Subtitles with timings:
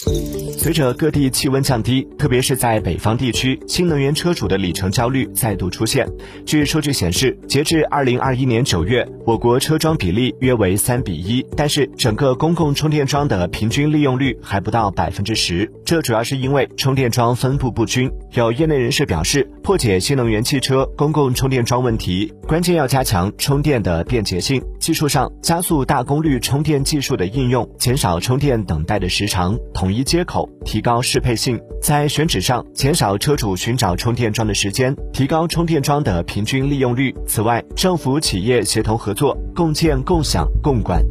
[0.00, 6.06] 随着各地气温降低，特别是在北方地区，新能源车主的里程焦虑再度出现。
[6.46, 15.68] 据数据显示，截至二零二一年九月，我国车桩比例约为三比一，但是整个公共充电桩的平均利用率还不到百分之十。
[15.84, 18.10] 这主要是因为充电桩分布不均。
[18.34, 24.62] 有业内人士表示，破解新能源汽车公共充电桩问题，关键要加强充电的便捷性。
[24.78, 30.46] 技术上，加速大功率充电技术的应用，减少充电等待的时长，同统一接口。
[30.66, 37.14] 提高适配性，在选址上减少车主寻找充电桩的时间，提高充电桩的平均利用率。
[37.26, 41.02] 此外，政府企业协同合作，共建、共享、共管。